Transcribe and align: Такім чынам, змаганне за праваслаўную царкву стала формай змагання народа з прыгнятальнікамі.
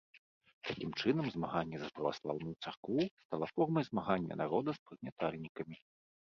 Такім 0.69 0.89
чынам, 1.03 1.27
змаганне 1.35 1.77
за 1.81 1.89
праваслаўную 1.99 2.55
царкву 2.63 2.99
стала 3.25 3.45
формай 3.53 3.83
змагання 3.93 4.33
народа 4.43 4.69
з 4.81 4.85
прыгнятальнікамі. 4.89 5.75